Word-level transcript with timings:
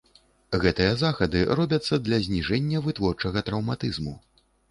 Гэтыя 0.61 0.93
захады 1.01 1.43
робяцца 1.59 1.99
для 2.09 2.17
зніжэння 2.29 2.81
вытворчага 2.87 3.45
траўматызму. 3.51 4.17